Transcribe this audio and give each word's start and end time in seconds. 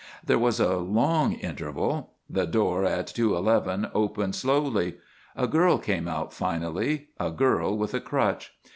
There 0.25 0.39
was 0.39 0.59
a 0.59 0.77
long 0.77 1.33
interval. 1.33 2.13
The 2.27 2.47
door 2.47 2.85
at 2.85 3.05
211 3.05 3.91
opened, 3.93 4.33
slowly. 4.33 4.95
A 5.35 5.45
girl 5.45 5.77
came 5.77 6.07
out, 6.07 6.33
finally; 6.33 7.09
a 7.19 7.29
girl 7.29 7.77
with 7.77 7.93
a 7.93 8.01
crutch. 8.01 8.51